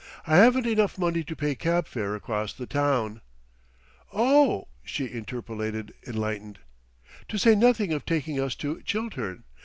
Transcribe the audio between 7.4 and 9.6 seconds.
nothing of taking us to Chiltern.